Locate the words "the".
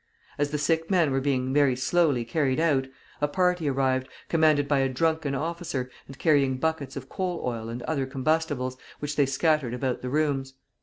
0.49-0.57, 10.01-10.09